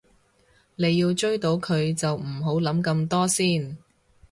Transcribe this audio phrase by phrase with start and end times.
[0.77, 3.77] 你要追到佢就唔好諗咁多先